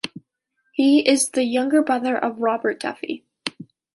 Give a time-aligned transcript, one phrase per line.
[0.73, 3.23] He is the younger brother of Robert Duffy.